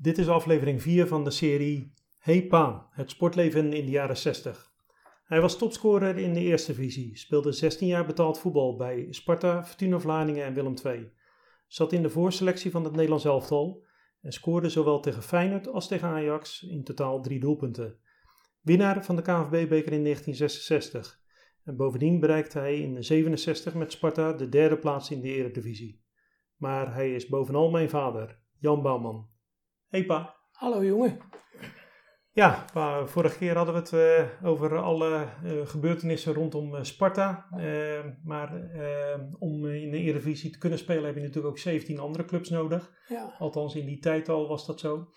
[0.00, 4.72] Dit is aflevering 4 van de serie Hey Pa, het sportleven in de jaren 60.
[5.24, 9.98] Hij was topscorer in de eerste divisie, speelde 16 jaar betaald voetbal bij Sparta, Fortuna
[9.98, 11.10] Vlaardingen en Willem II.
[11.66, 13.84] Zat in de voorselectie van het Nederlands elftal
[14.20, 17.98] en scoorde zowel tegen Feyenoord als tegen Ajax in totaal drie doelpunten.
[18.60, 21.20] Winnaar van de KNVB-beker in 1966.
[21.64, 26.04] En bovendien bereikte hij in 67 met Sparta de derde plaats in de eredivisie.
[26.56, 29.36] Maar hij is bovenal mijn vader, Jan Bouwman.
[29.88, 30.34] Hey pa.
[30.52, 31.18] Hallo jongen.
[32.32, 37.46] Ja, pa, vorige keer hadden we het eh, over alle eh, gebeurtenissen rondom eh, Sparta.
[38.22, 38.52] Maar
[39.38, 42.92] om in de Eredivisie te kunnen spelen heb je natuurlijk ook 17 andere clubs nodig.
[43.06, 45.12] Ja, Althans, in die tijd al was dat zo.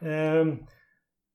[0.00, 0.56] Ehm,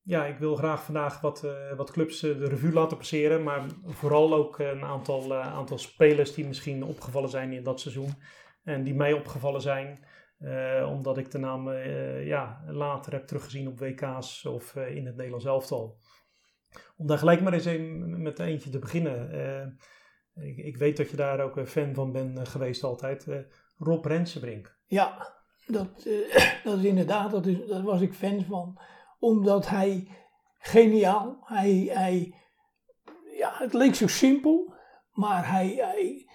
[0.02, 3.44] ja, ik wil graag vandaag wat, wat clubs de revue laten passeren.
[3.44, 8.14] Maar vooral ook een aantal, aantal spelers die misschien opgevallen zijn in dat seizoen.
[8.64, 10.06] En die mij opgevallen zijn.
[10.38, 15.06] Eh, omdat ik de naam eh, ja, later heb teruggezien op WK's of eh, in
[15.06, 16.00] het Nederlands elftal.
[16.98, 19.78] Om daar gelijk maar eens een, met eentje te beginnen.
[20.34, 23.28] Ik, ik weet dat je daar ook een fan van bent geweest altijd.
[23.78, 24.78] Rob Rensenbrink.
[24.86, 25.36] ja
[25.68, 26.08] dat,
[26.64, 28.80] dat is inderdaad, dat daar was ik fan van.
[29.20, 30.08] Omdat hij
[30.60, 32.36] geniaal, hij, hij,
[33.38, 34.74] ja, het leek zo simpel,
[35.12, 36.27] maar hij, hij,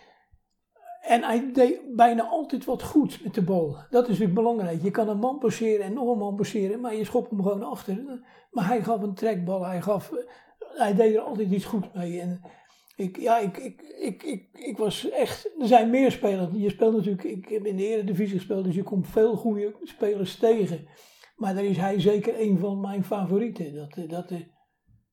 [1.03, 3.77] en hij deed bijna altijd wat goed met de bal.
[3.91, 4.83] Dat is natuurlijk belangrijk.
[4.83, 7.63] Je kan een man passeren en nog een man passeren, maar je schopt hem gewoon
[7.63, 8.23] achter.
[8.51, 10.13] Maar hij gaf een trekbal, hij, gaf,
[10.59, 12.21] hij deed er altijd iets goed mee.
[12.21, 12.41] En
[12.97, 15.51] ik, ja, ik, ik, ik, ik, ik was echt.
[15.61, 16.49] Er zijn meer spelers.
[16.53, 17.25] Je speelt natuurlijk.
[17.25, 20.87] Ik heb in de Eredivisie gespeeld, dus je komt veel goede spelers tegen.
[21.37, 23.75] Maar daar is hij zeker een van mijn favorieten.
[23.75, 24.31] Dat, dat,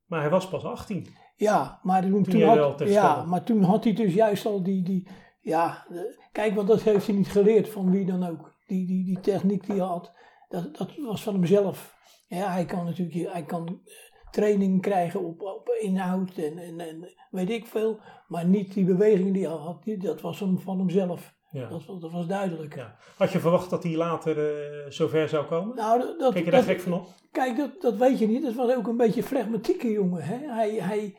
[0.06, 1.08] Maar hij was pas 18.
[1.36, 4.84] ja, maar toen, toen had, ja, maar toen had hij dus juist al die.
[4.84, 5.08] die
[5.40, 5.86] ja,
[6.32, 8.58] kijk, want dat heeft hij niet geleerd van wie dan ook.
[8.68, 10.12] Die, die, die techniek die hij had,
[10.50, 11.98] dat, dat was van hemzelf.
[12.28, 13.94] Ja, hij kan natuurlijk hij kan eh,
[14.32, 18.00] training krijgen op, op inhoud en, en, en weet ik veel.
[18.28, 21.38] Maar niet die beweging die hij had, die, dat was hem van hemzelf.
[21.52, 21.68] Ja.
[21.70, 22.76] Dat, was- dat was duidelijk.
[22.76, 22.96] Ja.
[23.18, 25.76] Had je verwacht dat hij later eh, zover zou komen?
[25.76, 27.08] Nou, dat, Kijk je daar dat- gek van op?
[27.32, 28.44] Kijk, dat, dat weet je niet.
[28.44, 30.24] Dat was ook een beetje een flegmatieke jongen.
[30.24, 30.38] Hè?
[30.54, 31.16] Hij, hij,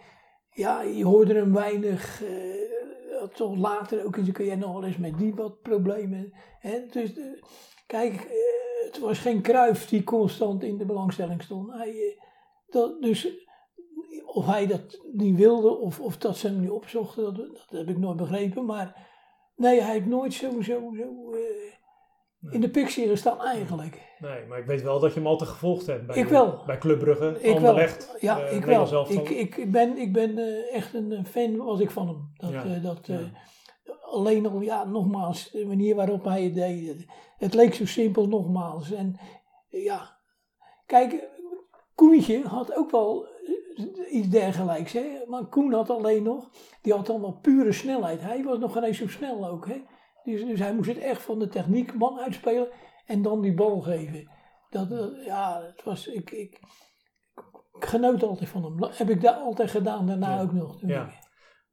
[0.51, 2.23] ja, je hoorde hem weinig.
[2.23, 2.29] eh,
[3.29, 6.33] toch later ook in zijn carrière nog wel eens met die wat problemen.
[6.91, 7.25] Dus, eh,
[7.87, 11.73] kijk, eh, het was geen kruif die constant in de belangstelling stond.
[11.73, 12.23] Hij, eh,
[12.69, 13.33] dat, dus eh,
[14.27, 17.89] of hij dat niet wilde of, of dat ze hem niet opzochten, dat, dat heb
[17.89, 18.65] ik nooit begrepen.
[18.65, 19.09] Maar
[19.57, 21.35] nee, hij heeft nooit zo, zo, zo
[22.49, 24.17] in de picture gestaan eigenlijk.
[24.19, 26.07] Nee, maar ik weet wel dat je hem altijd gevolgd hebt.
[26.07, 26.63] Bij, Ik wel.
[26.67, 27.79] Bij Club Brugge, Ik wel.
[28.21, 29.11] Ja, eh, ik wel.
[29.11, 32.31] Ik, ik ben, ik ben eh, echt een fan was ik van hem.
[32.35, 33.21] Dat, Ja, eh, dat, ja.
[34.03, 37.07] Alleen al, ja, nogmaals, de manier waarop hij het deed.
[37.39, 38.93] Het, leek zo simpel, nogmaals.
[38.93, 39.19] En
[39.69, 40.19] ja,
[40.87, 41.29] kijk,
[41.95, 43.27] Koentje had ook wel
[44.11, 44.93] iets dergelijks.
[44.93, 45.07] Hè?
[45.27, 46.51] Maar Koen had alleen nog,
[46.83, 48.21] die had dan wel pure snelheid.
[48.21, 49.67] Hij was nog geen eens zo snel ook.
[49.69, 49.83] Hè?
[50.25, 52.69] Dus, dus hij moest het echt van de techniek man uitspelen
[53.07, 54.31] en dan die bal geven.
[54.71, 56.61] Dat, eh, ja, het was, ik, ik,
[57.73, 58.91] ik genoot altijd van hem.
[58.93, 60.43] Heb ik dat altijd gedaan, daarna Ja.
[60.43, 60.81] ook nog.
[60.87, 61.11] Ja.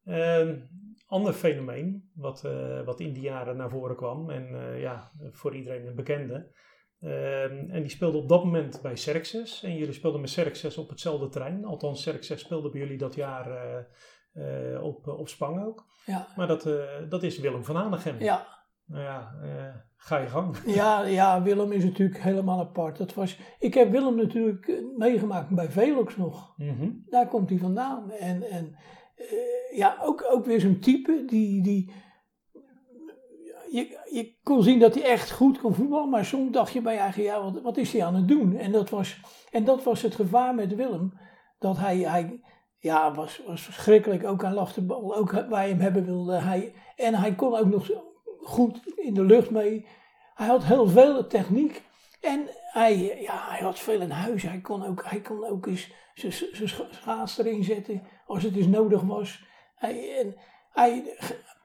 [0.04, 0.70] Een
[1.06, 4.30] ander fenomeen wat, eh, wat in die jaren naar voren kwam.
[4.30, 6.56] En eh, ja, voor iedereen een bekende.
[7.00, 9.64] Ehm, en die speelde op dat moment bij Xerxes.
[9.64, 11.66] En jullie speelden met Xerxes op hetzelfde terrein.
[11.66, 13.48] Althans, Xerxes speelde bij jullie dat jaar
[14.38, 15.86] eh, eh, op, op Spang ook.
[16.06, 16.74] Ja, Maar dat, eh,
[17.10, 18.16] dat is Willem van Hanegem.
[18.20, 18.56] ja.
[18.86, 19.32] Nou ja,
[19.98, 20.58] ga je gang.
[20.66, 22.98] Ja, ja, Willem is natuurlijk helemaal apart.
[22.98, 26.54] Dat was, ik heb Willem natuurlijk meegemaakt bij Velox nog.
[26.58, 26.90] Mhm.
[27.06, 28.12] Daar komt hij vandaan.
[28.12, 28.76] En, en
[29.74, 31.64] ja, ook, ook weer zo'n type die.
[31.64, 31.94] die
[33.70, 36.94] je, je kon zien dat hij echt goed kon voetballen, maar soms dacht je bij
[36.94, 38.56] je eigen, ja, wat, wat is hij aan het doen?
[38.56, 39.20] En dat was,
[39.52, 41.14] en dat was het gevaar met Willem.
[41.60, 42.42] Dat hij, hij
[42.80, 44.26] ja, was, was verschrikkelijk.
[44.26, 46.36] Ook aan lag de bal, ook waar je hem hebben wilde.
[46.36, 47.92] Hij, en hij kon ook nog
[48.42, 49.86] goed in de lucht mee.
[50.36, 51.84] Hij had heel veel techniek.
[52.22, 54.44] En hij, ja, hij had veel in huis.
[54.44, 58.56] Hij kon ook, hij kon ook eens zijn zijn scha- schaats erin zetten als het
[58.56, 59.46] eens nodig was.
[59.76, 60.36] Hij, en
[60.72, 61.18] hij,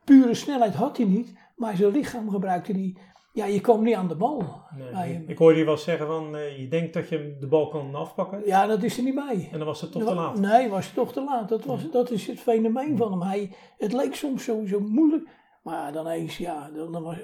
[0.05, 2.97] pure snelheid had hij niet, maar zijn lichaam gebruikte hij.
[3.32, 4.44] Ja, je kwam niet aan de bal.
[4.93, 7.94] Nee, ik hoorde je wel zeggen van, eh, je denkt dat je de bal kan
[7.94, 8.43] afpakken.
[8.46, 9.49] Ja, dat is er niet bij.
[9.52, 10.38] En dan was het toch te laat.
[10.38, 11.49] Nee, was toch te laat.
[11.49, 13.23] Dat, was, dat is het fenomeen van hem.
[13.23, 15.29] Hij, het leek soms sowieso moeilijk.
[15.62, 16.70] Maar dan eens, ja.
[16.75, 17.17] Dan, dan was,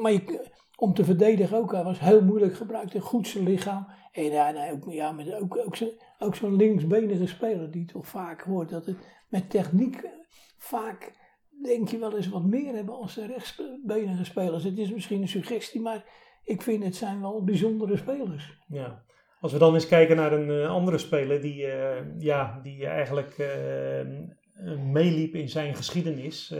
[0.00, 1.72] maar je, om te verdedigen ook.
[1.72, 2.98] Hij was heel moeilijk gebruikt.
[3.00, 3.86] Goed zijn lichaam.
[4.12, 8.06] En ja, nee, ook, ja met, ook, ook, zo- ook zo'n linksbenige speler die toch
[8.06, 8.68] vaak hoort.
[8.68, 8.96] Dat het
[9.28, 10.10] met techniek eh,
[10.58, 11.12] vaak
[11.62, 14.64] denk je wel eens wat meer hebben als de rechtsbenige spelers.
[14.64, 16.04] Het is misschien een suggestie, maar
[16.44, 18.58] ik vind het zijn wel bijzondere spelers.
[18.66, 19.02] Ja.
[19.40, 23.38] Als we dan eens kijken naar een uh, andere speler die, uh, ja, die eigenlijk
[23.38, 26.54] uh, meeliep in zijn geschiedenis,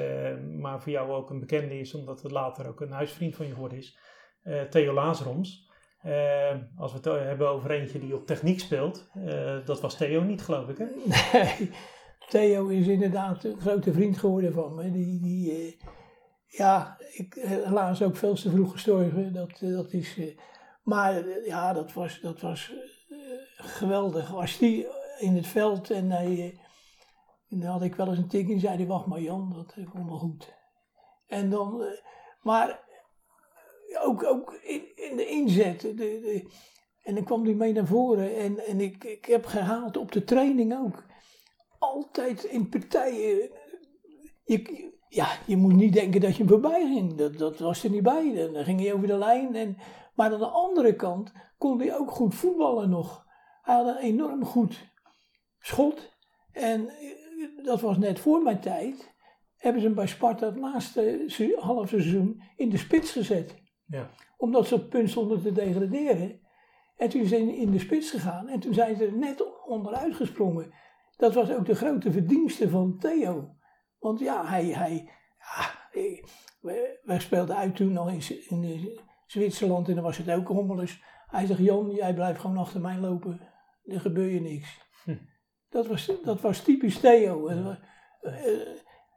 [0.58, 3.52] maar voor jou ook een bekende is, omdat het later ook een huisvriend van je
[3.52, 3.98] geworden is,
[4.70, 5.70] Theo Lazaroms.
[6.76, 9.10] als we het hebben over eentje die op techniek speelt,
[9.64, 10.86] dat was Theo niet, geloof ik, hè?
[11.38, 11.70] Nee,
[12.28, 14.90] Theo is inderdaad een grote vriend geworden van me.
[14.90, 15.78] Die, die,
[16.46, 19.32] ja, ik, helaas ook veel te vroeg gestorven.
[19.32, 20.18] Dat, dat is,
[20.82, 22.72] maar ja, dat was, dat was
[23.56, 24.30] geweldig.
[24.30, 24.86] Was die
[25.18, 26.58] in het veld en hij,
[27.48, 30.08] dan had ik wel eens een tik en zei hij, wacht maar Jan, dat komt
[30.08, 30.54] wel goed.
[31.26, 31.84] En dan,
[32.42, 32.80] maar
[34.02, 35.80] ook, ook in, in de inzet.
[35.80, 36.50] De, de,
[37.02, 40.24] en dan kwam hij mee naar voren en, en ik, ik heb gehaald op de
[40.24, 41.04] training ook.
[41.94, 43.50] Altijd in partijen.
[44.44, 47.14] Je, ja, je moet niet denken dat je voorbij ging.
[47.14, 48.50] Dat, dat was er niet bij.
[48.52, 49.54] Dan ging hij over de lijn.
[49.54, 49.76] En,
[50.14, 53.26] maar aan de andere kant kon hij ook goed voetballen nog.
[53.62, 54.92] Hij had een enorm goed
[55.58, 56.12] schot.
[56.52, 56.90] En
[57.62, 59.12] dat was net voor mijn tijd.
[59.56, 63.54] Hebben ze hem bij Sparta het laatste half seizoen in de spits gezet.
[63.86, 64.10] Ja.
[64.36, 66.40] Omdat ze op punt stonden te degraderen.
[66.96, 68.48] En toen zijn ze in de spits gegaan.
[68.48, 70.72] En toen zijn ze er net onderuit gesprongen.
[71.16, 73.56] Dat was ook de grote verdienste van Theo.
[73.98, 76.20] Want ja, hij, hij ja,
[77.04, 81.02] wij, speelden uit toen nog in, in Zwitserland en dan was het ook hommeles.
[81.26, 83.40] Hij zegt, Jan, jij blijft gewoon achter mij lopen.
[83.84, 84.80] Er gebeurt je niks.
[85.04, 85.16] Hm.
[85.68, 87.50] Dat, was, dat was typisch Theo.
[87.50, 87.80] Ja.
[88.22, 88.68] Uh,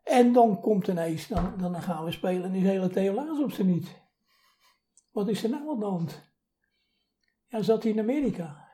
[0.04, 3.52] en dan komt ineens, dan, dan gaan we spelen en die hele Theo Laas op
[3.52, 4.02] ze niet.
[5.12, 6.32] Wat is er nou aan de hand?
[7.48, 8.68] Ja, zat hij in Amerika.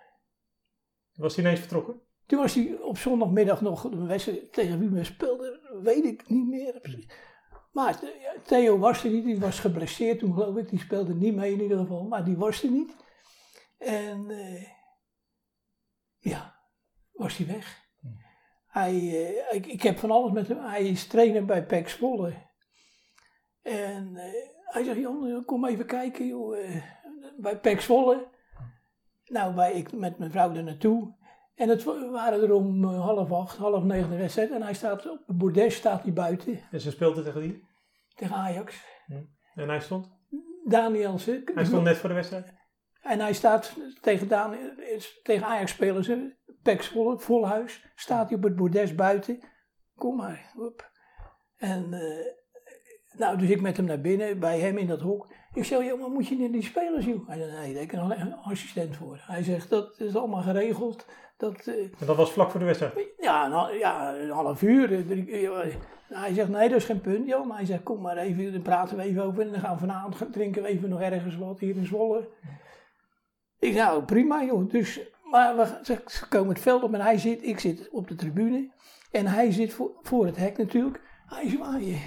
[1.14, 2.02] Was hij ineens vertrokken?
[2.26, 6.48] Toen was hij op zondagmiddag nog een wedstrijd tegen wie we speelden, weet ik niet
[6.48, 6.82] meer.
[7.72, 8.00] Maar
[8.44, 11.62] Theo was er niet, die was geblesseerd toen geloof ik, die speelde niet mee in
[11.62, 12.96] ieder geval, maar die was er niet.
[13.78, 14.68] En uh,
[16.18, 16.60] ja,
[17.12, 17.82] was hij weg.
[18.68, 22.34] Hij, uh, ik, ik, heb van alles met hem, hij is trainer bij PEC Zwolle.
[23.62, 24.16] En
[24.66, 26.58] hij zegt, Jan, kom even kijken joh,
[27.38, 28.28] bij PEC Zwolle.
[29.26, 31.16] Nou, bij, ik met mijn vrouw er naartoe.
[31.56, 34.52] En het waren er om uh, half acht, half negen de wedstrijd.
[34.52, 36.60] En hij staat op het bordes, staat hij buiten.
[36.72, 37.68] En ze speelde tegen wie?
[38.16, 38.86] Tegen Ajax.
[39.06, 39.24] Hm.
[39.56, 40.12] En hij stond?
[40.66, 41.42] Danielsen.
[41.54, 42.54] Hij stond net voor de wedstrijd?
[43.02, 44.28] En hij staat tegen,
[45.24, 46.36] tegen Ajax spelen ze.
[46.62, 47.92] Pek vol, vol huis.
[47.96, 49.40] Staat hij op het bordes buiten.
[49.96, 50.52] Kom maar.
[50.54, 50.92] Hop.
[51.58, 52.26] En uh,
[53.20, 55.34] nou, dus ik met hem naar binnen, bij hem in dat hok.
[55.54, 57.28] Ik zeg, joh, maar moet je niet die spelers, joh?
[57.28, 59.24] Hij zei, nee, daar heb ik een assistent voor.
[59.28, 61.06] Hij zegt, dat is allemaal geregeld.
[61.38, 62.94] Dat, uh, en dat was vlak voor de wedstrijd?
[63.18, 65.06] Ja, een, ja, een half uur.
[65.06, 65.50] Drie,
[66.08, 67.48] hij zegt, nee, dat is geen punt, joh.
[67.48, 69.42] Maar hij zegt, kom maar even, dan praten we even over.
[69.42, 72.30] En dan gaan we vanavond drinken we even nog ergens wat hier in Zwolle.
[73.60, 74.70] Ik nou, prima, joh.
[74.70, 78.16] Dus, maar we, ze komen het veld op en hij zit, ik zit op de
[78.16, 78.72] tribune.
[79.12, 81.02] En hij zit voor, voor het hek natuurlijk.
[81.26, 82.00] Hij zwaaien.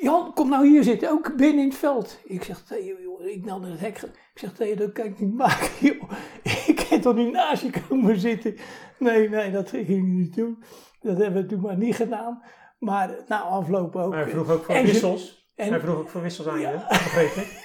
[0.00, 2.20] Jan, kom nou hier zitten, ook binnen in het veld.
[2.24, 4.02] Ik zeg tegen joh, ik nam het hek.
[4.02, 6.10] Ik zeg tegen dat kan ik niet maken, joh.
[6.42, 8.56] Ik kan toch niet naast je komen zitten.
[8.98, 10.62] Nee, nee, dat ging niet doen.
[11.00, 12.42] Dat hebben we toen maar niet gedaan.
[12.78, 14.12] Maar na afloop ook.
[14.12, 15.50] Hij vroeg ook voor wissels.
[15.54, 16.70] En, hij vroeg ook voor wissels aan ja.
[16.70, 17.64] je, ik.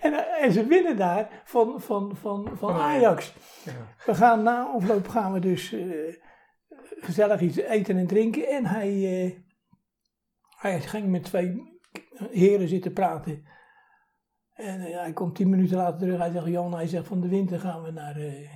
[0.00, 3.34] En, en, ze winnen daar van, van, van, van, Ajax.
[3.64, 3.72] Ja.
[4.06, 6.14] We gaan na afloop gaan we dus uh,
[6.78, 8.48] gezellig iets eten en drinken.
[8.48, 9.32] En hij, uh,
[10.70, 11.80] hij ging met twee
[12.30, 13.46] heren zitten praten.
[14.52, 16.18] En uh, hij komt tien minuten later terug.
[16.18, 18.48] Hij zegt, Jan, hij zegt, van de winter gaan we naar een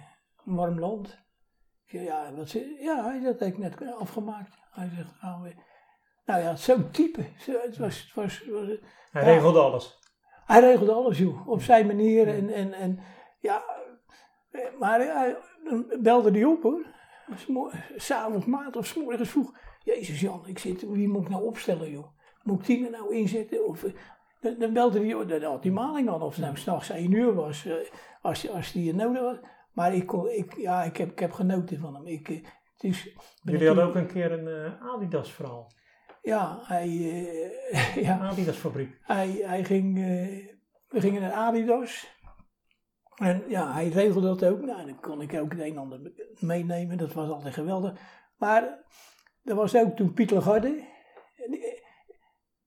[0.44, 1.08] warm land.
[1.84, 2.50] Ik zeg, ja, wat,
[2.80, 4.54] ja, hij zegt, dat heb ik net afgemaakt.
[4.70, 5.54] Hij zegt, gaan we...
[6.24, 7.22] Nou ja, zo'n type.
[7.22, 7.46] Het
[7.78, 8.78] was, het was, was,
[9.10, 9.98] hij regelde alles.
[10.44, 11.48] Hij regelde alles, joh.
[11.48, 12.28] Op zijn manier.
[12.28, 12.98] En, en, en
[13.40, 13.62] ja,
[14.78, 15.36] maar hij
[16.00, 16.86] belde die op, hoor.
[17.96, 19.52] S'avonds maat of s morgens vroeg.
[19.94, 22.06] Jezus Jan, ik zit, wie moet ik nou opstellen, joh?
[22.42, 23.66] Moet ik die er nou inzetten?
[23.66, 23.84] Of,
[24.40, 26.22] dan, dan belde hij, dan had die maling dan.
[26.22, 27.74] Of het nou s'nachts één uur was, uh,
[28.20, 29.36] als, als die nodig was.
[29.72, 32.06] Maar ik, kon, ik, ja, ik, heb, ik heb genoten van hem.
[32.06, 32.36] Ik, uh,
[32.72, 35.72] het is, Jullie hadden ook een keer een uh, Adidas verhaal.
[36.22, 36.88] Ja, hij...
[36.88, 38.98] Uh, ja, Adidas fabriek.
[39.02, 39.94] Hij, hij ging...
[40.88, 42.16] we gingen naar Adidas.
[43.14, 44.60] En ja, hij regelde dat ook.
[44.60, 46.98] Nou, dan kon ik ook het een en ander meenemen.
[46.98, 48.00] Dat was altijd geweldig.
[48.36, 48.84] Maar
[49.48, 50.86] er was ook toen Pieter Lagarde.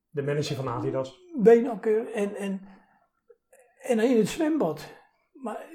[0.10, 1.20] De manager van Adidas.
[1.38, 2.68] Beenakker en, en,
[3.82, 4.94] en in het zwembad.
[5.32, 5.66] Maar,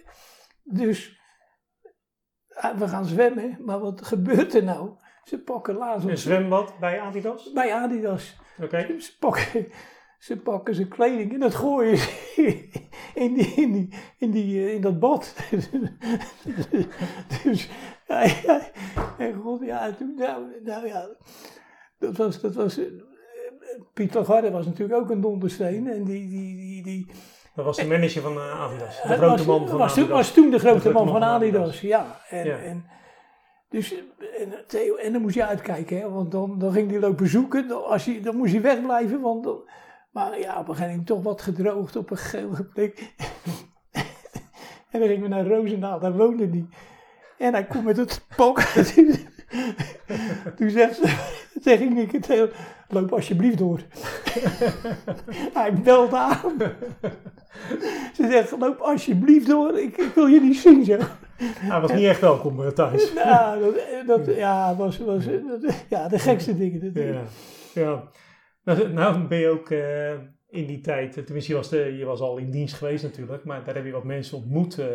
[0.63, 1.21] dus
[2.77, 4.97] we gaan zwemmen, maar wat gebeurt er nou?
[5.25, 6.09] Ze pakken laatst...
[6.09, 7.53] Een zwembad bij Adidas?
[7.53, 8.37] Bij Adidas.
[8.63, 9.01] Oké.
[9.01, 9.67] Ze pakken...
[10.19, 12.11] ze pakken zijn kleding en dat gooien ze
[13.15, 15.35] in, die, in, die, in, die, eh, in dat bad.
[17.45, 17.69] dus,
[18.09, 18.61] ja, ja,
[19.19, 21.09] en god, ja, toen, nou, nou ja,
[21.99, 22.87] dat was, dat was, uh,
[23.95, 27.07] Piet Lagarde was natuurlijk ook een dondersteen en die, die, die, die
[27.55, 30.11] dat was de manager van uh, Adidas, de grote was, man van was, Adidas.
[30.11, 32.21] was toen de grote, man, van Adidas, ja.
[32.29, 32.59] En, Ja.
[32.59, 32.85] en,
[33.69, 33.95] dus,
[34.39, 37.69] en, Theo, en dan moest je uitkijken, hè, want dan, dan ging hij lopen zoeken.
[37.69, 39.69] Dan, als hij, dan moest hij wegblijven, want dan,
[40.17, 42.99] maar ja, op een gegeven moment toch wat gedroogd op een gele plek.
[44.91, 46.67] en dan gingen we naar Roosendaal, daar woonde hij.
[47.39, 48.61] En hij komt met het pak.
[50.57, 51.17] Toen zegt ze,
[51.61, 52.49] zeg ik niet,
[52.89, 53.81] loop alsjeblieft door.
[55.59, 56.39] hij belt aan.
[58.15, 61.19] Ze zegt, loop alsjeblieft door, ik, ik wil je niet zien, zeg.
[61.43, 63.13] Hij was niet echt welkom eh, thuis.
[63.13, 63.75] Ja, dat,
[64.07, 66.95] dat ja, was, was, dat- ja, de gekste dingen.
[66.95, 67.23] Dat, Ja,
[67.75, 68.03] ja.
[68.67, 70.13] Nou, nou ben je ook eh,
[70.49, 73.45] in die tijd, eh, tenminste je was, de, je was al in dienst geweest natuurlijk,
[73.45, 74.87] maar daar heb je wat mensen ontmoet, eh,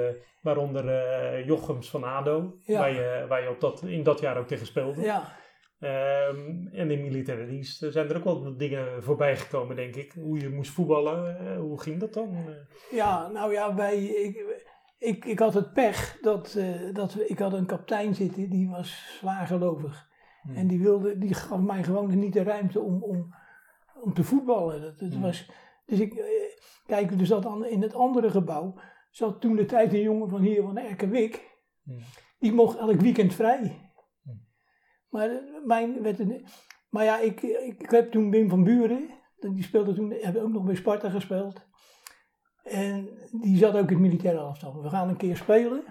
[0.42, 2.80] waaronder Jochems van ADO, Ja.
[2.80, 5.02] waar, je, waar je op dat, in dat jaar ook tegen speelde.
[5.02, 5.40] ja,
[5.80, 10.12] Ehm, en in militaire dienst zijn er ook wel wat dingen voorbij gekomen, denk ik.
[10.12, 12.46] Hoe je moest voetballen, hoe ging dat dan?
[12.92, 14.62] Ja, nou ja, wij, ik,
[14.98, 16.60] ik, ik had het pech dat,
[16.94, 20.08] dat we, ik had een kapitein zitten, die was zwaargelovig.
[20.42, 20.56] Hmm.
[20.56, 23.34] En die, wilde, die gaf mij gewoon niet de ruimte om, om,
[24.02, 24.82] om te voetballen.
[24.82, 25.22] Dat, Hmm.
[25.22, 25.50] was,
[25.86, 26.26] dus ik, eh,
[26.86, 28.74] kijk, er zat dan in het andere gebouw,
[29.10, 31.60] zat toen de tijd een jongen van hier, van Erkenwik.
[31.84, 32.00] Hmm.
[32.40, 33.92] Die mocht elk weekend vrij.
[34.24, 34.48] Hmm.
[35.10, 36.46] Maar, eh, mijn werd een,
[36.90, 40.52] maar ja, ik, ik, ik heb toen Wim van Buren, die speelde toen, heb ook
[40.52, 41.70] nog bij Sparta gespeeld.
[42.64, 44.82] En die zat ook in het militaire elftal.
[44.82, 45.84] We gaan een keer spelen.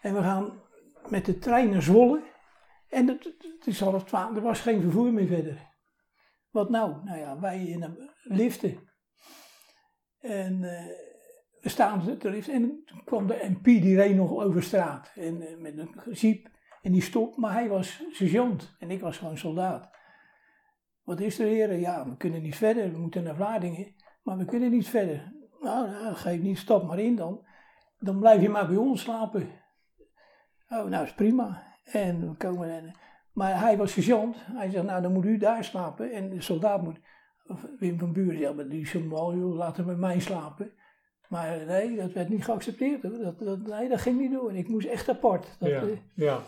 [0.00, 0.62] En we gaan
[1.08, 2.22] met de trein naar Zwolle.
[2.88, 5.65] En het, het is half twaalf, er was geen vervoer meer verder.
[6.56, 7.04] Wat nou?
[7.04, 8.78] Nou ja, wij in een liften.
[10.18, 10.86] En eh,
[11.60, 15.12] we staan op de en toen kwam de MP, die reed nog over straat.
[15.14, 16.48] En eh, met een jeep.
[16.82, 19.90] En die stopt, maar hij was sergeant en ik was gewoon soldaat.
[21.02, 21.80] Wat is er heren?
[21.80, 23.94] Ja, we kunnen niet verder, we moeten naar Vlaardingen.
[24.22, 25.32] Maar we kunnen niet verder.
[25.60, 27.46] Nou, nou geef niet, stap maar in dan.
[27.98, 29.48] Dan blijf je maar bij ons slapen.
[30.68, 31.62] Oh, nou is prima.
[31.84, 32.94] En we komen en,
[33.36, 34.36] maar hij was sergeant.
[34.38, 36.12] Hij zegt, nou dan moet u daar slapen.
[36.12, 36.98] En de soldaat moet,
[37.78, 40.72] Wim van Buren, ja, maar die is zo mal, joh, laat hem bij mij slapen.
[41.28, 43.02] Maar nee, dat werd niet geaccepteerd.
[43.02, 43.18] Hoor.
[43.18, 44.54] Dat, dat, nee, dat ging niet door.
[44.56, 45.56] Ik moest echt apart.
[45.58, 46.38] Dat, ja, eh, ja.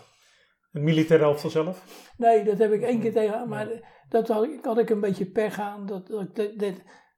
[0.73, 2.09] Het militaire elftal zelf?
[2.16, 3.68] Nee, dat heb ik één keer tegen, maar
[4.09, 5.87] dat had, ik- had ik een beetje pech aan.
[5.87, 6.75] Dat, dat,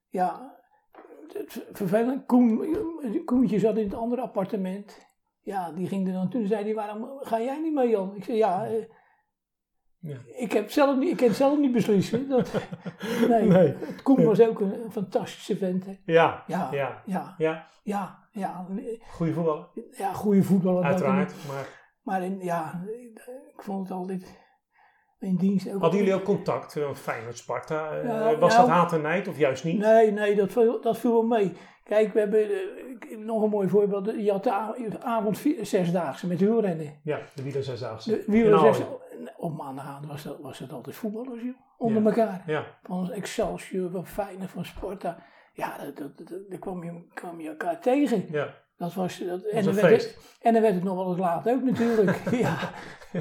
[0.08, 0.58] ja,
[1.32, 2.26] het vervelend.
[2.26, 2.76] Koen,
[3.24, 5.08] Koentje zat in het andere appartement.
[5.40, 8.16] Ja, die ging er dan toen zei hij, waarom ga jij niet mee Jan?
[8.16, 8.84] Ik zei, ja, eh,
[10.00, 10.16] Ja.
[10.36, 12.28] ik, heb zelf niet, ik kan zelf niet beslissen.
[12.28, 12.52] Dat,
[13.28, 13.74] nee, Nee.
[14.02, 15.86] Koen was ook een, een fantastische vent.
[15.86, 15.98] hè.
[16.04, 17.66] Ja, Ja, ja, ja, ja.
[17.82, 18.66] ja, ja,
[19.10, 20.84] Goede voetballer, ja, goede voetballer.
[20.84, 21.34] uiteraard.
[21.48, 21.66] Maar
[22.02, 22.84] Maar in, ja,
[23.54, 24.38] ik vond het altijd
[25.18, 25.80] in dienst ook.
[25.80, 26.76] hadden jullie ook contact?
[26.76, 27.90] eh, Feyenoord, Sparta?
[27.90, 29.78] eh, Ja, was nou- dat haat en nijd of juist niet?
[29.78, 31.52] Nee, nee, dat viel, dat viel wel mee.
[31.84, 34.06] Kijk, we hebben eh, nog een mooi voorbeeld.
[34.18, 34.52] Je had de
[35.02, 37.00] avond zesdaagse met wielrennen.
[37.02, 38.10] Ja, de wieler zesdaagse.
[38.10, 38.74] De In wielrennen Algen.
[38.74, 41.54] zes, op maandagavond was, dat, was het altijd voetballers, joh.
[41.78, 42.08] Onder Ja.
[42.08, 42.42] elkaar.
[42.46, 45.16] Ja, Van Excelsior, van Feyenoord, van Sparta.
[45.52, 48.24] Ja, dat, dat, dat- daar kwam je, kwam je elkaar tegen.
[48.30, 48.54] ja.
[48.76, 51.48] Dat was, dat, en, dan werd het, en dan werd het nog wel eens laat
[51.48, 52.16] ook natuurlijk.
[52.44, 52.58] ja,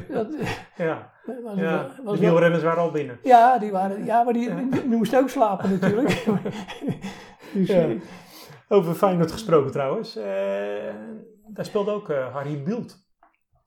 [0.10, 0.36] dat
[0.77, 1.12] Ja,
[1.44, 1.88] was, ja.
[2.03, 3.20] was de wielrenners waren al binnen.
[3.24, 6.10] Ja, die waren, ja, maar die, die, die moesten ook slapen natuurlijk.
[7.53, 7.88] dus, Ja.
[7.88, 7.96] eh,
[8.70, 10.15] Over Feyenoord gesproken trouwens.
[10.15, 10.94] eh,
[11.48, 13.08] daar speelde ook eh, Harry Bielt.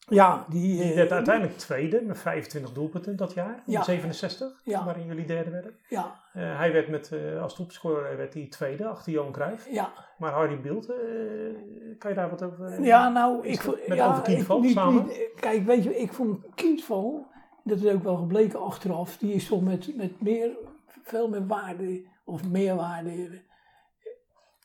[0.09, 3.63] Ja, die, Die eh, werd uiteindelijk tweede met 25 doelpunten dat jaar.
[3.67, 3.83] Ja.
[3.83, 4.85] 67, Ja.
[4.85, 5.77] waarin jullie derde werden.
[5.89, 9.69] ja, Eh, hij werd met, eh, als topscorer werd hij tweede achter Johan Cruijff.
[9.71, 10.97] ja, Maar Harry Bielt, eh,
[11.99, 13.89] kan je daar wat over ja, nou, ik vond...
[13.89, 15.05] met ja, Over Kindval ik- niet- samen?
[15.07, 17.27] niet- kijk, weet je, ik vond Kindval,
[17.65, 20.51] dat is ook wel gebleken achteraf, die is toch met, met meer,
[21.03, 23.43] veel meer waarde, of meerwaarde,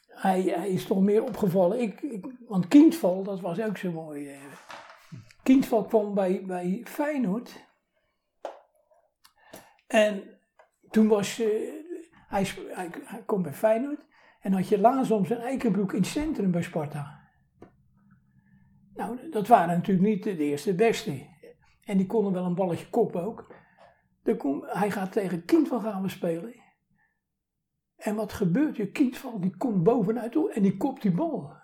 [0.07, 1.79] hij, hij is toch meer opgevallen.
[1.81, 4.29] Ik, ik, want Kindval, dat was ook zo mooi.
[5.47, 7.67] Kindval kwam bij, bij Feyenoord.
[9.87, 10.23] En
[10.89, 11.47] toen was, eh,
[12.27, 14.05] hij, hij, kwam bij Feyenoord.
[14.41, 17.29] En had je Lazom zijn Eikenbroek in het centrum bij Sparta.
[18.93, 21.27] Nou, dat waren natuurlijk niet de eerste beste.
[21.83, 23.55] En die konden wel een balletje kop ook.
[24.61, 26.55] Hij gaat tegen Kindval gaan we spelen.
[27.95, 28.75] En wat gebeurt?
[28.75, 31.56] Je Kindval die komt bovenuit en die kopt die bal.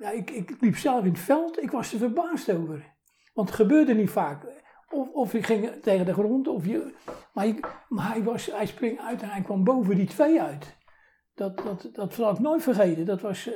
[0.00, 2.94] Ja, ik, ik liep zelf in het veld, ik was er verbaasd over.
[3.34, 4.46] Want het gebeurde niet vaak.
[4.90, 6.48] of, of je ging tegen de grond.
[6.48, 6.94] Of je,
[7.32, 10.76] maar, je, maar hij, was, hij spring uit en hij kwam boven die twee uit.
[11.34, 13.06] Dat, dat, dat zal ik nooit vergeten.
[13.06, 13.54] Dat was eh,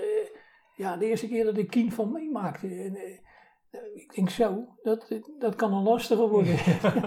[0.76, 2.66] ja, de eerste keer dat ik kind van meemaakte.
[2.66, 6.56] En, eh, ik denk zo, dat, dat kan een lastige worden.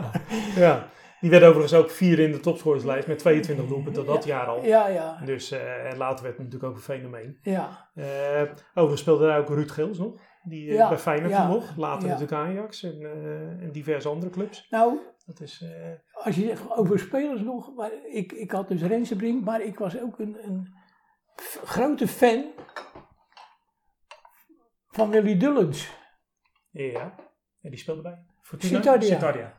[0.64, 0.90] ja,
[1.20, 4.66] die werd overigens ook vier in de topscorerslijst met 22 doelpunten dat jaar al.
[4.66, 5.22] Ja, ja.
[5.26, 7.38] Dus uh, en later werd het natuurlijk ook een fenomeen.
[7.42, 7.90] Ja.
[7.96, 10.22] Uh, overigens speelde daar ook Ruud Geels nog.
[10.44, 11.76] Die uh, bij Feyenoord ja, nog.
[11.76, 13.02] Later natuurlijk Ajax en,
[13.62, 14.68] en diverse andere clubs.
[14.70, 15.66] Nou, dat is,
[16.12, 17.76] als je zegt over spelers nog.
[17.76, 20.74] Maar ik, ik had dus Rensenbrink, maar ik was ook een, een
[21.64, 22.46] grote fan
[24.88, 25.92] van Willy Dullens.
[26.70, 27.16] Ja,
[27.62, 29.00] en die speelde bij Fortuna?
[29.02, 29.57] Citardia.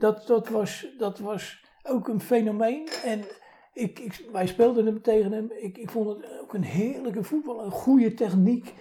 [0.00, 2.88] Dat, dat, was, dat was ook een fenomeen.
[3.04, 3.24] En
[3.72, 5.50] ik, ik, wij speelden hem tegen hem.
[5.52, 7.64] Ik, ik vond het ook een heerlijke voetbal.
[7.64, 8.74] Een goede techniek.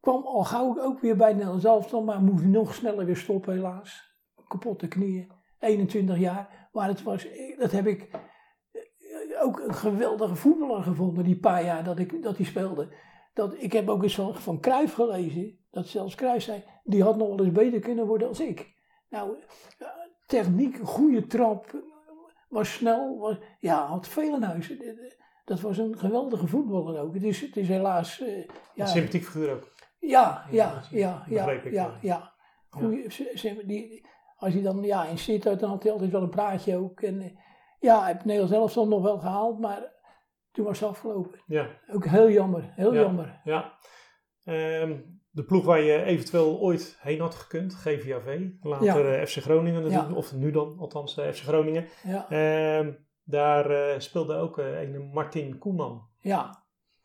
[0.00, 2.02] Kwam al gauw ook weer bij Nederlands elftal.
[2.02, 4.18] Maar moest nog sneller weer stoppen helaas.
[4.48, 5.32] Kapotte knieën.
[5.58, 6.68] 21 jaar.
[6.72, 7.26] Maar het was,
[7.58, 8.10] dat heb ik
[9.40, 11.24] ook een geweldige voetballer gevonden.
[11.24, 12.94] Die paar jaar dat ik dat hij speelde.
[13.34, 15.58] Dat, ik heb ook eens van, van gelezen.
[15.70, 16.64] Dat zelfs Cruijff zei.
[16.84, 18.78] Die had nog wel eens beter kunnen worden als ik.
[19.10, 19.36] Nou,
[20.30, 21.82] techniek, goede trap,
[22.48, 24.72] was snel, was, ja, had veel in huis.
[25.44, 27.14] Dat was een geweldige voetballer ook.
[27.14, 28.20] Het is, het is helaas...
[28.20, 29.72] Uh, ja, een sympathiek figuur ook.
[29.98, 32.32] Ja, ja, ja, ja, ik, ja, ja.
[32.68, 33.08] Goeie,
[33.66, 34.06] die,
[34.36, 37.00] als hij dan ja, in zit, dan had hij altijd wel een praatje ook.
[37.00, 37.38] En
[37.80, 39.92] ja, hij heeft Nederland zelf dan nog wel gehaald, maar
[40.52, 41.42] toen was het afgelopen.
[41.46, 41.68] Ja.
[41.92, 43.40] Ook heel jammer, heel ja, jammer.
[43.44, 43.78] Ja.
[44.44, 49.26] Um, de ploeg waar je eventueel ooit heen had gekund, GVAV, later ja.
[49.26, 50.16] FC Groningen natuurlijk, ja.
[50.16, 51.86] of nu dan althans uh, FC Groningen.
[52.02, 52.26] Ja.
[52.30, 52.92] Uh,
[53.24, 56.08] daar uh, speelde ook een Martin Koeman.
[56.18, 56.64] Ja,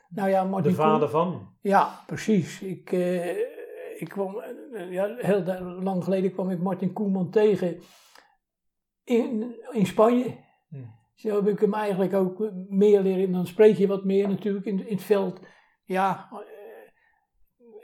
[0.09, 1.55] nou ja, Martin De vader van.
[1.61, 2.61] Ja, precies.
[2.61, 2.91] Ik,
[3.97, 4.43] ik kwam,
[4.89, 5.43] ja, heel
[5.81, 7.79] lang geleden kwam ik Martin Koeman tegen
[9.03, 10.37] in, in Spanje.
[10.69, 10.77] Hm.
[11.13, 13.31] Zo heb ik hem eigenlijk ook meer leren.
[13.31, 15.39] Dan spreek je wat meer natuurlijk in, in het veld.
[15.83, 16.29] Ja,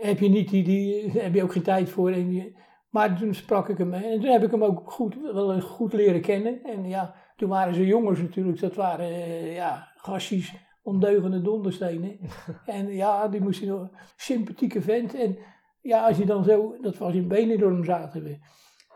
[0.02, 2.12] heb je niet die, die heb je ook geen tijd voor.
[2.12, 2.54] En je,
[2.90, 6.22] maar toen sprak ik hem en toen heb ik hem ook goed, wel goed leren
[6.22, 6.64] kennen.
[6.64, 12.20] En ja, toen waren ze jongens natuurlijk, dat waren uh, ja, gastjes, ondeugende donderstenen.
[12.66, 15.16] en ja, die moest je nog, sympathieke vent.
[15.16, 15.38] En
[15.82, 18.38] ja, als je dan zo, dat was in Benidorm zaten we.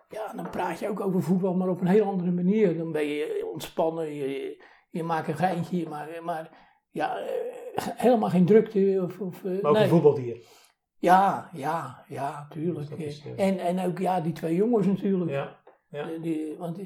[0.09, 2.77] Ja, dan praat je ook over voetbal, maar op een heel andere manier.
[2.77, 6.49] Dan ben je ontspannen, je, je maakt een geintje, maar, maar
[6.91, 7.17] ja,
[7.75, 9.01] helemaal geen drukte.
[9.03, 9.83] Of, of, maar ook nee.
[9.83, 10.37] een voetbaldier.
[11.05, 12.89] Ja, ja, ja, tuurlijk.
[12.89, 13.39] Dus is, uh...
[13.39, 15.31] en, en ook ja, die twee jongens natuurlijk.
[15.31, 16.07] Ja, ja.
[16.21, 16.79] Die, want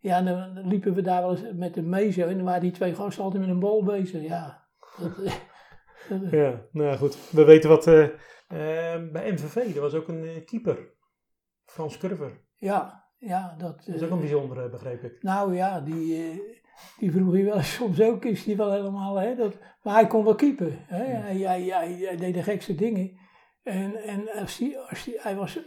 [0.00, 2.70] ja, dan liepen we daar wel eens met de mee zo en dan waren die
[2.70, 4.22] twee gasten altijd met een bal bezig.
[4.22, 4.66] Ja,
[4.98, 5.40] dat,
[6.40, 7.30] ja nou goed.
[7.30, 8.10] We weten wat uh, uh,
[9.12, 10.78] bij MVV, er was ook een keeper,
[11.64, 12.40] Frans Curver.
[12.54, 13.54] Ja, ja.
[13.58, 15.22] Dat, dat is ook een bijzondere, begreep ik.
[15.22, 16.42] Nou ja, die,
[16.98, 20.24] die vroeg je wel soms ook, is die wel helemaal, hè, dat, maar hij kon
[20.24, 20.72] wel keeper.
[20.86, 21.04] Hè?
[21.04, 21.20] Ja.
[21.20, 23.24] Hij, hij, hij, hij deed de gekste dingen.
[23.66, 25.58] En, en als hij, als hij, hij was,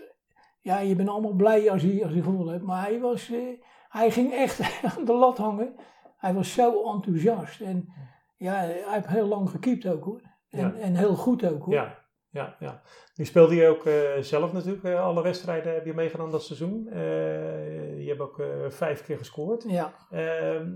[0.59, 3.39] ja, je bent allemaal blij als hij, als hij gewonnen hebt, maar hij was, eh,
[3.89, 4.59] hij ging echt
[4.97, 5.75] aan de lat hangen.
[6.17, 7.93] Hij was zo enthousiast en
[8.37, 10.21] ja, hij heeft heel lang gekiept ook hoor.
[10.49, 10.73] En, Ja.
[10.81, 11.73] en heel goed ook hoor.
[11.73, 11.97] Ja,
[12.29, 12.81] ja, ja.
[13.15, 14.83] Nu speelde je ook eh, zelf natuurlijk.
[14.83, 16.83] eh, alle wedstrijden heb je meegedaan dat seizoen.
[17.97, 19.63] Je hebt ook vijf keer gescoord.
[19.67, 20.71] Ja, Ehm,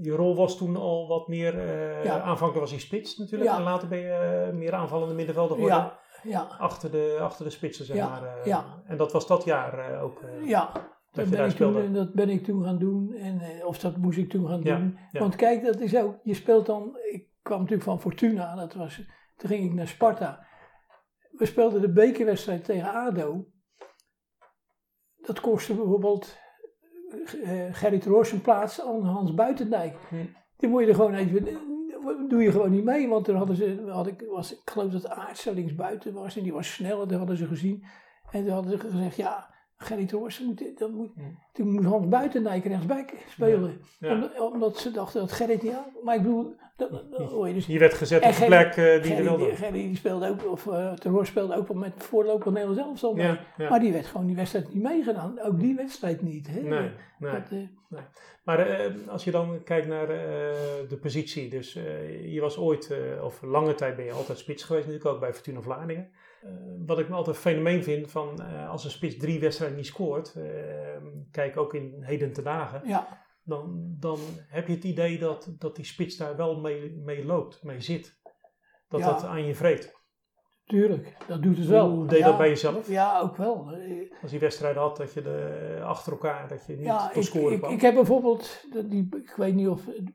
[0.00, 1.68] je rol was toen al wat meer...
[2.04, 2.20] Ja.
[2.20, 3.50] Aanvankelijk was hij spits natuurlijk.
[3.50, 3.56] Ja.
[3.56, 5.78] En later ben je meer aanvallende middenvelder geworden.
[5.78, 8.36] ja, ja, Achter, de, achter de spitsen, zeg Ja, maar.
[8.38, 8.44] eh.
[8.44, 8.82] ja.
[8.86, 10.22] En dat was dat jaar eh, ook.
[10.22, 10.72] eh, ja.
[11.12, 13.12] dat ben, ik toen, dat ben ik toen gaan doen.
[13.14, 14.98] En, of dat moest ik toen gaan Ja, doen.
[15.12, 15.20] ja.
[15.20, 16.16] Want kijk, dat is ook.
[16.22, 16.96] Je speelt dan.
[17.12, 18.54] Ik kwam natuurlijk van Fortuna.
[18.54, 18.96] Dat was,
[19.36, 20.46] toen ging ik naar Sparta.
[21.30, 23.46] We speelden de bekerwedstrijd tegen ADO.
[25.16, 26.36] Dat kostte bijvoorbeeld
[27.70, 29.96] Gerrit Roos een plaats aan Hans Buitendijk.
[30.08, 30.16] Hm.
[30.56, 31.58] Die moet je er gewoon even.
[32.28, 35.06] Doe je gewoon niet mee, want toen hadden ze, had ik, was, ik geloof dat
[35.54, 37.84] links buiten was en die was sneller, dat hadden ze gezien.
[38.30, 39.53] En toen hadden ze gezegd, ja,
[39.84, 41.10] Gerrit Roos, moet, dat moet,
[41.52, 43.80] toen moest Hans Buitendijk rechtsbij spelen.
[43.98, 44.12] Ja.
[44.12, 47.54] Omdat, omdat ze dachten dat Gerrit niet aan, maar ik bedoel, dat, dat hoor je
[47.54, 47.66] dus.
[47.66, 49.56] Je werd gezet op de plek eh, die je wilde.
[49.56, 53.16] Gerrit die speelde ook, of uh, Terror speelde ook wel met voorloper Nederlands elftal.
[53.16, 53.68] Ja, ja.
[53.68, 55.40] Maar die werd gewoon die wedstrijd niet meegedaan.
[55.40, 56.46] Ook die wedstrijd niet.
[56.46, 56.60] Hè?
[56.60, 57.32] Nee, nee.
[57.32, 57.98] Dat, eh,
[58.44, 60.06] Maar als je dan kijkt naar
[60.88, 61.72] de positie, dus
[62.24, 62.92] je was ooit,
[63.22, 66.10] of lange tijd ben je altijd spits geweest, natuurlijk ook bij Fortuna Vlaardingen.
[66.44, 66.50] Eh,
[66.86, 69.86] wat ik me altijd een fenomeen vind van eh, als een spits drie wedstrijden niet
[69.86, 70.44] scoort, eh,
[71.30, 75.76] kijk ook in heden ten dagen, ja, dan, dan heb je het idee dat, dat
[75.76, 78.20] die spits daar wel mee, mee loopt, mee zit.
[78.88, 79.06] Dat Ja.
[79.06, 80.02] dat aan je vreet.
[80.64, 81.16] tuurlijk.
[81.26, 81.90] Dat doet het wel.
[81.90, 82.88] Hoe deed ja, dat bij jezelf?
[82.88, 83.76] Ja, ook wel.
[84.22, 87.22] Als je wedstrijden had, dat je de, achter elkaar, dat je niet Ja, tot ik,
[87.22, 87.72] scoren ik, kwam.
[87.72, 90.12] ik heb bijvoorbeeld, die, ik weet niet of de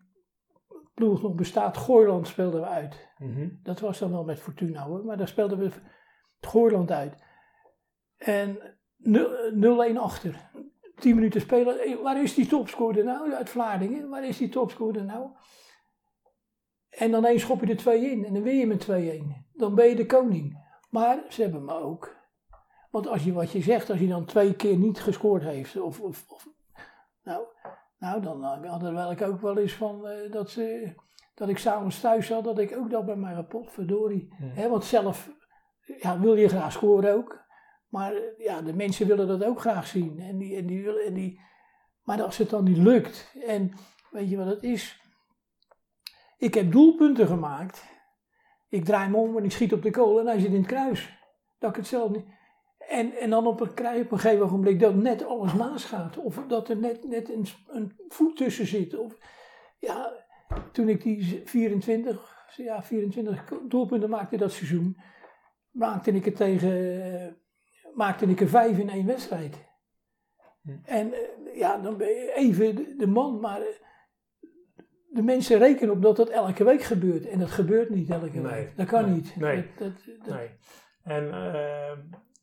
[0.94, 3.10] ploeg nog bestaat, Gooiland speelden we uit.
[3.18, 3.50] Mhm.
[3.63, 5.72] Dat was dan wel met Fortuna hoor, maar daar speelden we
[6.39, 7.15] het Gooiland uit.
[8.17, 8.60] En
[9.93, 10.49] 0-1 achter.
[10.95, 11.80] 10 minuten spelen.
[11.80, 13.34] Eh, Waar is die topscorer nou?
[13.34, 14.10] Uit Vlaardingen.
[14.10, 15.30] Waar is die topscorer nou?
[16.89, 19.47] En dan eens schop je er twee in en dan win je met 2-1.
[19.54, 20.67] Dan ben je de koning.
[20.89, 22.17] Maar ze hebben me ook.
[22.91, 25.99] Want als je wat je zegt, als je dan twee keer niet gescoord heeft, of,
[25.99, 26.47] of, of
[27.23, 27.45] nou,
[27.99, 30.93] nou, dan eh, hadden wel ik ook wel eens van eh, dat, ze,
[31.36, 34.36] dat ik s'avonds thuis zat, dat ik ook dat bij mijn rapport, verdorie.
[34.39, 34.45] Ja.
[34.45, 35.30] Hè, want zelf
[35.97, 37.47] ja, wil je graag scoren ook.
[37.88, 40.19] Maar eh, ja, de mensen willen dat ook graag zien.
[40.19, 41.41] En die, en die willen, en die,
[42.04, 43.73] maar als het dan niet lukt, en
[44.12, 45.02] weet je wat het is?
[46.38, 47.84] Ik heb doelpunten gemaakt.
[48.69, 50.67] Ik draai me om en ik schiet op de kool en hij zit in het
[50.67, 51.17] kruis.
[51.60, 52.25] Dat ik het zelf niet.
[52.78, 56.17] En, en dan op een, op een gegeven ogenblik dat net alles naast gaat.
[56.17, 58.97] Of dat er net, net een, een voet tussen zit.
[58.97, 59.17] Of,
[59.80, 60.25] ja,
[60.71, 64.97] toen ik die 24, ja, 24 doelpunten maakte dat seizoen,
[65.80, 67.38] maakte ik er tegen,
[67.94, 69.58] maakte ik er vijf in één wedstrijd.
[70.62, 70.70] Hm.
[70.84, 71.20] En eh,
[71.58, 73.68] ja, dan ben je even de, man, maar eh,
[75.10, 77.26] de mensen rekenen op dat dat elke week gebeurt.
[77.26, 78.78] En dat gebeurt niet elke Nee, week.
[78.78, 79.36] Dat kan nee, niet.
[79.36, 79.56] nee.
[79.78, 80.50] Dat, dat, dat- Nee.
[81.04, 81.98] En eh,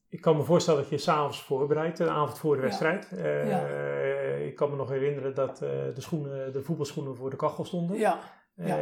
[0.08, 2.66] ik kan me voorstellen dat je s'avonds voorbereidt, de avond voor de Ja.
[2.66, 3.08] wedstrijd.
[3.48, 3.66] Ja.
[4.36, 7.98] Ik kan me nog herinneren dat de, schoenen, de voetbalschoenen voor de kachel stonden.
[7.98, 8.18] ja,
[8.54, 8.78] ja.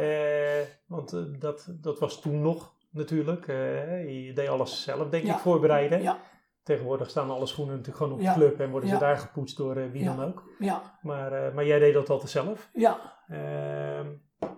[0.87, 3.47] Want dat, dat was toen nog natuurlijk.
[3.47, 5.33] eh, je deed alles zelf, denk Ja.
[5.33, 6.01] ik, voorbereiden.
[6.01, 6.17] ja,
[6.63, 9.75] Tegenwoordig staan alle schoenen natuurlijk gewoon op de club en worden ze daar gepoetst door
[9.77, 10.43] eh, wie dan ook.
[10.59, 12.69] ja, Maar, eh, maar jij deed dat altijd zelf.
[12.73, 13.13] ja.
[13.27, 14.07] Ehm,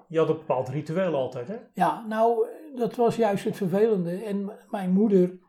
[0.07, 1.55] je had een bepaald ritueel altijd, hè?
[1.73, 4.23] Ja, nou, dat was juist het vervelende.
[4.23, 5.39] En mijn moeder,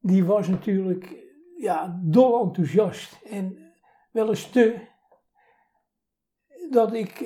[0.00, 3.20] die was natuurlijk ja, dol enthousiast.
[3.24, 3.72] En
[4.12, 4.86] wel eens te.
[6.70, 7.24] Dat ik,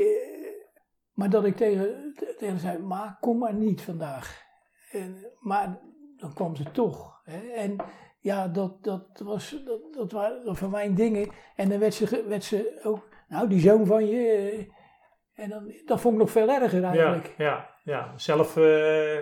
[1.12, 4.42] maar dat ik tegen, te- tegen zei, ma, kom maar niet vandaag.
[4.92, 5.78] En, maar
[6.16, 7.20] dan kwam ze toch.
[7.24, 7.48] Hè.
[7.48, 7.76] En
[8.18, 11.30] ja, dat, dat, was, dat, dat waren van mijn dingen.
[11.56, 14.26] En dan werd ze, werd ze ook, nou, die zoon van je.
[14.26, 14.66] eh,
[15.44, 17.34] en dan, dat vond ik nog veel erger eigenlijk.
[17.36, 18.18] Ja, ja, ja.
[18.18, 18.62] Zelf eh,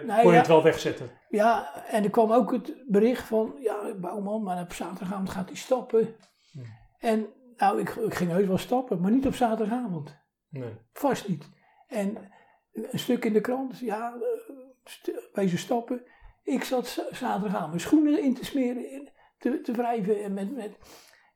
[0.06, 0.36] Nou, kon je ja.
[0.38, 1.10] het wel wegzetten.
[1.28, 5.56] Ja, en er kwam ook het bericht van, ja, Bouwman, maar op zaterdagavond gaat hij
[5.56, 6.16] stappen.
[6.52, 6.64] Hmm.
[6.98, 10.18] En nou, ik, ik ging heus wel stappen, maar niet op zaterdagavond.
[10.48, 10.76] Nee.
[10.92, 11.48] Vast niet.
[11.88, 12.16] En
[12.72, 14.14] een stuk in de krant, ja,
[15.32, 16.02] wezen stappen.
[16.42, 20.22] Ik zat z- zaterdagavond mijn schoenen in te smeren, te, te wrijven.
[20.22, 20.76] En, met, met,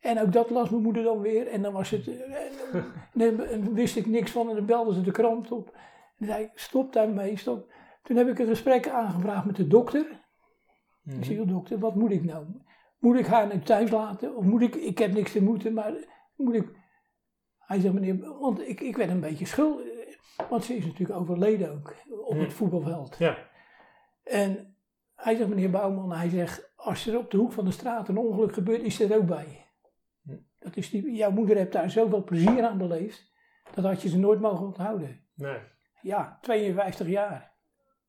[0.00, 1.46] en ook dat las mijn moeder dan weer.
[1.46, 5.10] En dan was het, eh, en, wist ik niks van en dan belde ze de
[5.10, 5.76] krant op.
[6.18, 7.72] En zei ik, stop daarmee, stop.
[8.02, 10.22] Toen heb ik een gesprek aangevraagd met de dokter.
[11.02, 11.18] Mhm.
[11.18, 12.46] Ik zeg, "Oh, dokter, wat moet ik nou?
[12.98, 14.36] Moet ik haar nu thuis laten?
[14.36, 15.92] Of moet ik, ik heb niks te moeten, maar
[16.36, 16.68] moet ik...
[17.58, 19.86] Hij zegt, meneer, want ik, ik werd een beetje schuldig.
[20.50, 22.50] Want ze is natuurlijk overleden ook, op het Mhm.
[22.50, 23.16] voetbalveld.
[23.18, 23.38] Ja.
[24.22, 24.76] En
[25.14, 28.18] hij zegt, meneer Bouwman, hij zegt, als er op de hoek van de straat een
[28.18, 29.66] ongeluk gebeurt, is er ook bij.
[30.22, 30.36] Hm.
[30.58, 33.32] Dat is die, jouw moeder heeft daar zoveel plezier aan beleefd,
[33.74, 35.20] dat had je ze nooit mogen onthouden.
[35.34, 35.58] Nee.
[36.02, 37.52] Ja, 52 jaar.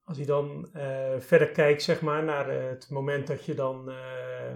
[0.03, 3.89] Als je dan eh, verder kijkt, zeg maar, naar eh, het moment dat je dan
[3.89, 4.55] eh,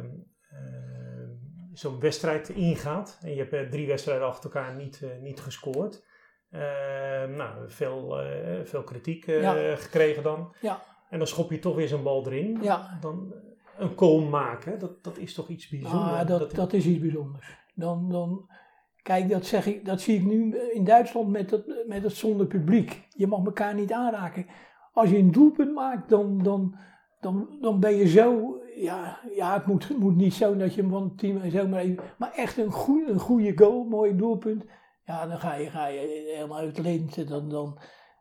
[1.74, 3.20] zo'n wedstrijd ingaat.
[3.22, 6.08] En je hebt drie wedstrijden achter elkaar niet, niet gescoord.
[6.50, 9.76] Eh, nou, veel, eh, veel kritiek eh, Ja.
[9.76, 10.54] gekregen dan.
[10.62, 10.82] Ja.
[11.10, 12.58] En dan schop je toch weer zo'n bal erin.
[12.62, 12.98] Ja.
[13.02, 16.12] Dan eh, een goal maken, dat, dat is toch iets bijzonders.
[16.22, 17.58] Ah, dat, dat is iets bijzonders.
[17.74, 18.50] Dan, dan,
[19.02, 22.46] kijk, dat, zeg ik, dat zie ik nu in Duitsland met het, met het zonder
[22.48, 23.08] publiek.
[23.10, 24.46] Je mag elkaar niet aanraken.
[24.94, 26.76] Als je een doelpunt maakt, dan, dan,
[27.20, 28.58] dan, dan ben je zo.
[28.76, 32.00] Ja, ja het moet, moet niet zo dat je hem van het team even.
[32.18, 34.64] Maar echt een goede, een goede goal, mooi doelpunt.
[35.10, 37.28] Ja, dan ga je, ga je helemaal uit lint.
[37.28, 37.80] Dan, dan,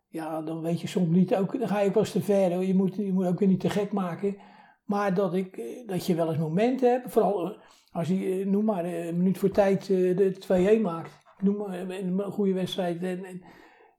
[0.08, 1.34] ja, dan weet je soms niet.
[1.34, 2.62] Ook, dan ga je pas te ver.
[2.62, 4.36] Je moet, je moet ook weer niet te gek maken.
[4.84, 7.12] Maar dat, ik, eh, dat je wel eens momenten hebt.
[7.12, 7.58] Vooral eh,
[7.90, 11.10] als je, eh, noem maar, een minuut voor tijd de 2-1 maakt.
[11.38, 13.02] Noem maar een goede wedstrijd.
[13.02, 13.42] En,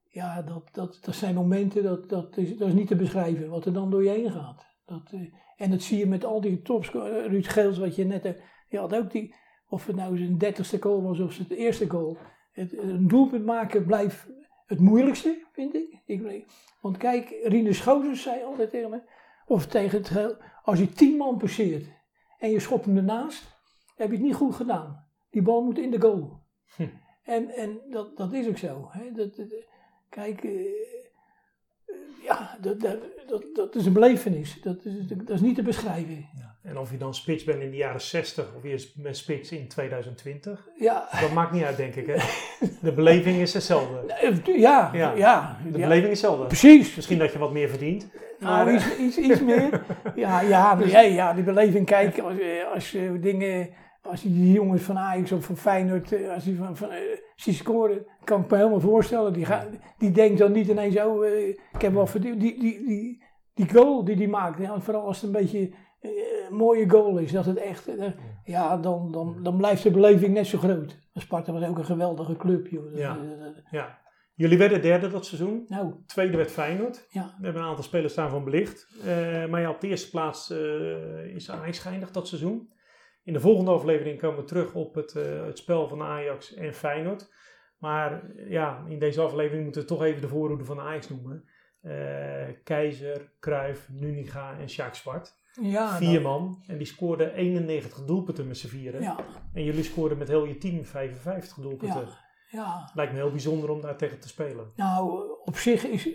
[0.07, 3.49] ja, dat, dat, dat zijn momenten, dat, dat, is, dat is niet te beschrijven.
[3.49, 4.65] Wat er dan door je heen gaat.
[4.85, 5.13] Dat,
[5.57, 6.91] en dat zie je met al die tops.
[7.27, 8.23] Ruud Geels, wat je net...
[8.23, 8.41] hebt.
[8.69, 9.35] Je had ook die...
[9.67, 12.17] Of het nou zijn dertigste goal was of zijn eerste goal.
[12.59, 14.27] Het, een doelpunt maken blijft
[14.65, 16.01] het moeilijkste, vind ik.
[16.05, 16.45] ik
[16.81, 19.01] want kijk, Rinus Gozens zei altijd tegen me...
[19.45, 20.07] Of tegen het...
[20.07, 21.85] geheel, Als je tien man passeert
[22.39, 23.57] en je schopt hem ernaast...
[23.95, 25.07] heb je het niet goed gedaan.
[25.29, 26.39] Die bal moet in de goal.
[26.75, 26.87] Hm.
[27.23, 28.87] En, en dat, dat is ook zo.
[28.91, 29.11] Hè?
[29.11, 29.65] Dat, dat-
[30.09, 30.51] kijk, eh,
[32.23, 32.97] ja, dat, dat,
[33.27, 34.57] dat, dat is een belevenis.
[34.61, 36.27] Dat is, dat is niet te beschrijven.
[36.37, 36.49] Ja.
[36.63, 39.67] En of je dan spits bent in de jaren 60 of je bent spits in
[39.67, 42.05] 2020, Ja, dat maakt niet uit, denk ik.
[42.07, 42.15] Hè?
[42.81, 44.13] De beleving is hetzelfde.
[44.57, 45.13] ja, Ja.
[45.15, 45.57] ja.
[45.71, 46.45] De beleving is hetzelfde.
[46.45, 46.95] Precies.
[46.95, 48.07] Misschien dat je wat meer verdient.
[48.39, 49.81] Maar, Nou, iets, iets, iets meer.
[50.15, 51.85] Ja, ja, ja, ja, die beleving.
[51.85, 53.69] Kijk, als, eh, als je dingen,
[54.01, 56.99] als je die jongens van Ajax of van Feyenoord, eh, als die van, van eh,
[57.35, 59.33] ziet scoren, kan ik me helemaal voorstellen.
[59.33, 62.39] Die, gaat, die denkt dan niet ineens, oh, eh, ik heb wel verdiend.
[62.39, 65.71] Die, die, die, die goal die die maakt, ja, vooral als het een beetje
[66.49, 67.89] een mooie goal is, dat het echt,
[68.43, 70.97] ja, dan, dan, dan blijft de beleving net zo groot.
[71.13, 72.97] Sparta was ook een geweldige club, joh.
[73.71, 73.97] Ja.
[74.33, 75.65] Jullie werden derde dat seizoen.
[75.67, 77.07] Nou, Tweede werd Feyenoord.
[77.09, 77.35] ja.
[77.37, 78.87] We hebben een aantal spelers daarvan belicht.
[79.49, 80.49] Maar ja, op de eerste plaats
[81.33, 82.69] is Ajax geëindigd dat seizoen.
[83.23, 86.73] In de volgende aflevering komen we terug op het, eh, het spel van Ajax en
[86.73, 87.29] Feyenoord.
[87.77, 91.49] Maar eh, ja, in deze aflevering moeten we toch even de voorhoede van Ajax noemen.
[91.81, 95.37] Eh, Keizer, Cruijff, Nuniga en Sjaak Zwart.
[95.61, 96.63] Ja, Vier man.
[96.67, 99.01] En die scoorden 91 doelpunten met z'n vieren.
[99.01, 99.17] ja,
[99.53, 102.01] En jullie scoorden met heel je team 55 doelpunten.
[102.01, 102.17] ja,
[102.49, 102.91] ja.
[102.93, 104.71] Lijkt me heel bijzonder om daar tegen te spelen.
[104.75, 106.09] Nou, op zich is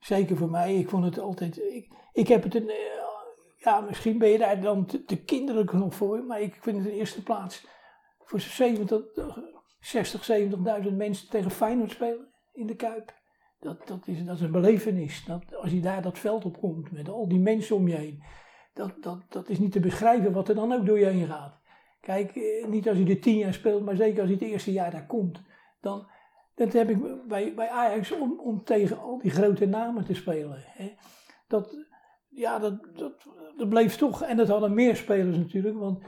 [0.00, 1.58] zeker voor mij, ik vond het altijd.
[1.58, 2.70] Ik, ik heb het een.
[3.64, 6.92] Ja, misschien ben je daar dan te, te kinderlijk voor, maar ik vind het in
[6.92, 7.66] de eerste plaats
[8.18, 9.02] voor 70,
[9.80, 10.30] 60,
[10.84, 13.22] 70.000 mensen tegen Feyenoord spelen in de Kuip.
[13.60, 15.24] Dat, dat, is, dat is een belevenis.
[15.24, 18.22] Dat, als je daar dat veld op komt met al die mensen om je heen,
[18.72, 21.60] dat, dat, dat is niet te beschrijven wat er dan ook door je heen gaat.
[22.00, 24.72] Kijk, eh, niet als je er tien jaar speelt, maar zeker als je het eerste
[24.72, 25.42] jaar daar komt.
[25.80, 26.06] Dan,
[26.54, 30.64] dat heb ik bij, bij Ajax om, om tegen al die grote namen te spelen.
[30.66, 30.94] Hè.
[31.48, 31.76] Dat,
[32.28, 36.02] ja, dat, dat, dat bleef toch, en dat hadden meer spelers natuurlijk, want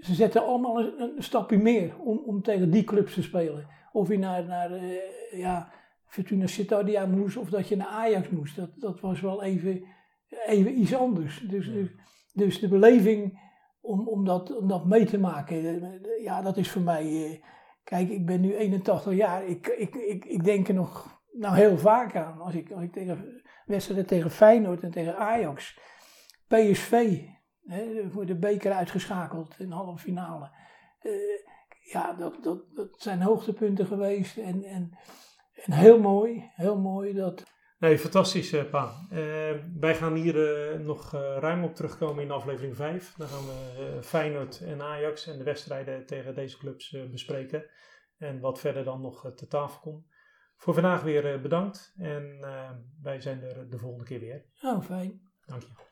[0.00, 3.66] ze zetten allemaal een, een stapje meer om, om tegen die clubs te spelen.
[3.92, 4.92] Of je naar, naar eh,
[5.32, 5.72] ja,
[6.06, 8.56] Fortuna Sittard moest of dat je naar Ajax moest.
[8.56, 9.84] Dat, dat was wel even,
[10.46, 11.40] even iets anders.
[11.48, 11.88] Dus, dus,
[12.32, 13.40] dus de beleving
[13.80, 17.04] om, om, dat, om dat mee te maken, eh, ja, dat is voor mij...
[17.04, 17.40] eh,
[17.88, 19.46] Kijk, ik ben nu 81 jaar.
[19.46, 22.40] Ik, ik, ik, ik denk er nog nou, heel vaak aan.
[22.40, 25.78] Als ik, als ik tegen wedstrijden tegen Feyenoord en tegen Ajax.
[26.48, 27.20] PSV,
[27.64, 30.50] hè, voor de beker uitgeschakeld in de halve finale.
[30.98, 31.12] Eh,
[31.92, 34.36] ja, dat, dat, dat zijn hoogtepunten geweest.
[34.36, 34.98] En, en,
[35.64, 37.56] en heel mooi, heel mooi dat...
[37.78, 39.06] Nee, fantastisch, eh, Pa.
[39.10, 39.18] Eh,
[39.80, 40.34] wij gaan hier
[40.80, 43.14] nog ruim op terugkomen in aflevering 5.
[43.16, 47.70] Dan gaan we Feyenoord en Ajax en de wedstrijden tegen deze clubs bespreken.
[48.16, 50.06] En wat verder dan nog te tafel komt.
[50.56, 51.94] Voor vandaag weer bedankt.
[51.96, 52.38] En
[53.02, 54.44] wij zijn er de volgende keer weer.
[54.62, 55.20] Oh, fijn.
[55.46, 55.87] Dank je.